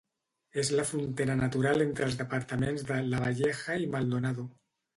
[0.61, 4.51] És la frontera natural entre els departaments de Lavalleja i Maldonado.